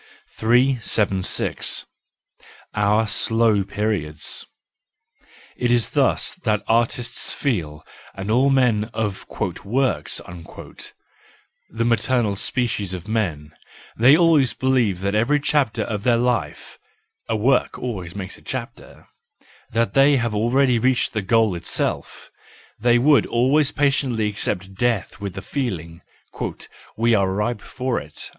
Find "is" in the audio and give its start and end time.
5.71-5.91